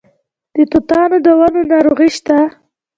[0.55, 2.37] د توتانو د ونو ناروغي شته؟